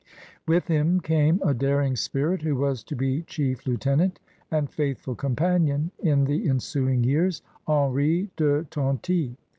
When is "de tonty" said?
8.35-9.37